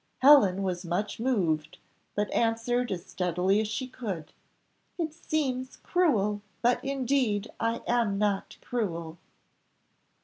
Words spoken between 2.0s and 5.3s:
but answered as steadily as she could. "It